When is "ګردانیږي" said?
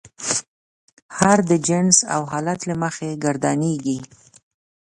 3.23-3.99